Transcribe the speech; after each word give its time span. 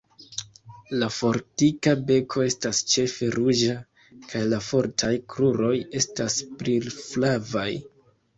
La 1.01 1.09
fortika 1.17 1.93
beko 2.07 2.41
estas 2.45 2.79
ĉefe 2.93 3.29
ruĝa, 3.35 3.75
kaj 4.33 4.43
la 4.55 4.59
fortaj 4.69 5.11
kruroj 5.35 5.75
estas 6.01 6.41
brilflavaj. 6.65 7.69